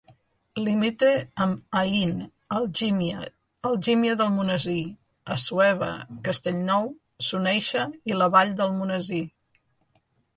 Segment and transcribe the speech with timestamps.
[0.67, 1.09] Limita
[1.43, 2.13] amb Aín,
[2.59, 4.79] Algímia d'Almonesir,
[5.35, 5.91] Assuévar,
[6.29, 6.89] Castellnou,
[7.27, 9.21] Soneixa i La Vall d'Almonesir.